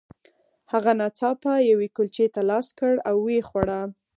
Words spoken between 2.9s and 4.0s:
او ویې خوړه